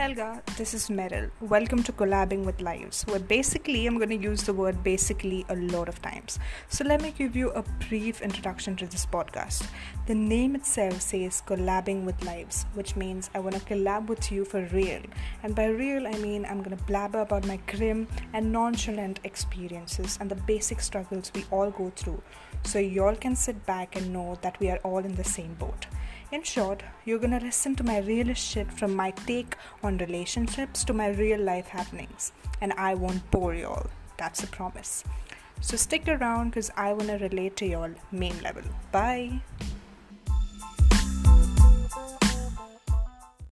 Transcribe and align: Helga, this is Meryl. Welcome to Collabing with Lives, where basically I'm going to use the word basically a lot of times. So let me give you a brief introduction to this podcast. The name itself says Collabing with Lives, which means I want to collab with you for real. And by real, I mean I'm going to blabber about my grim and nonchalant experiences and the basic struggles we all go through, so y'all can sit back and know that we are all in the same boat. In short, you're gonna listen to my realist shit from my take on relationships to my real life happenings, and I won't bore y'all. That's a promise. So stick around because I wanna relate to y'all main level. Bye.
Helga, 0.00 0.42
this 0.56 0.72
is 0.72 0.88
Meryl. 0.88 1.28
Welcome 1.42 1.82
to 1.82 1.92
Collabing 1.92 2.46
with 2.46 2.62
Lives, 2.62 3.02
where 3.02 3.18
basically 3.18 3.86
I'm 3.86 3.98
going 3.98 4.08
to 4.08 4.16
use 4.16 4.44
the 4.44 4.54
word 4.54 4.82
basically 4.82 5.44
a 5.50 5.56
lot 5.56 5.90
of 5.90 6.00
times. 6.00 6.38
So 6.70 6.86
let 6.86 7.02
me 7.02 7.12
give 7.18 7.36
you 7.36 7.50
a 7.50 7.62
brief 7.90 8.22
introduction 8.22 8.76
to 8.76 8.86
this 8.86 9.04
podcast. 9.04 9.68
The 10.06 10.14
name 10.14 10.54
itself 10.54 11.02
says 11.02 11.42
Collabing 11.46 12.04
with 12.04 12.24
Lives, 12.24 12.64
which 12.72 12.96
means 12.96 13.28
I 13.34 13.40
want 13.40 13.56
to 13.56 13.60
collab 13.60 14.06
with 14.06 14.32
you 14.32 14.46
for 14.46 14.64
real. 14.72 15.02
And 15.42 15.54
by 15.54 15.66
real, 15.66 16.06
I 16.06 16.12
mean 16.12 16.46
I'm 16.46 16.62
going 16.62 16.74
to 16.74 16.84
blabber 16.84 17.20
about 17.20 17.46
my 17.46 17.58
grim 17.66 18.08
and 18.32 18.50
nonchalant 18.50 19.20
experiences 19.24 20.16
and 20.18 20.30
the 20.30 20.42
basic 20.52 20.80
struggles 20.80 21.30
we 21.34 21.44
all 21.50 21.70
go 21.70 21.92
through, 21.94 22.22
so 22.64 22.78
y'all 22.78 23.16
can 23.16 23.36
sit 23.36 23.66
back 23.66 23.96
and 23.96 24.14
know 24.14 24.38
that 24.40 24.58
we 24.60 24.70
are 24.70 24.78
all 24.78 25.04
in 25.04 25.14
the 25.16 25.24
same 25.24 25.52
boat. 25.58 25.84
In 26.32 26.44
short, 26.44 26.84
you're 27.04 27.18
gonna 27.18 27.40
listen 27.40 27.74
to 27.74 27.82
my 27.82 27.98
realist 27.98 28.40
shit 28.40 28.70
from 28.72 28.94
my 28.94 29.10
take 29.10 29.56
on 29.82 29.98
relationships 29.98 30.84
to 30.84 30.92
my 30.92 31.08
real 31.08 31.40
life 31.40 31.66
happenings, 31.66 32.30
and 32.60 32.72
I 32.74 32.94
won't 32.94 33.28
bore 33.32 33.54
y'all. 33.54 33.90
That's 34.16 34.44
a 34.44 34.46
promise. 34.46 35.02
So 35.60 35.76
stick 35.76 36.06
around 36.06 36.50
because 36.50 36.70
I 36.76 36.92
wanna 36.92 37.18
relate 37.18 37.56
to 37.56 37.66
y'all 37.66 37.94
main 38.12 38.40
level. 38.42 38.62
Bye. 38.92 39.40